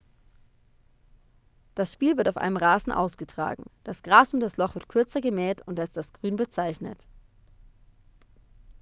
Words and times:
das 1.75 1.93
spiel 1.93 2.17
wird 2.17 2.27
auf 2.27 2.35
einem 2.37 2.57
rasen 2.57 2.91
ausgetragen 2.91 3.65
das 3.83 4.01
gras 4.01 4.33
um 4.33 4.39
das 4.39 4.57
loch 4.57 4.73
wird 4.73 4.89
kürzer 4.89 5.21
gemäht 5.21 5.61
und 5.67 5.79
als 5.79 5.91
das 5.91 6.11
grün 6.11 6.37
bezeichnet 6.37 7.05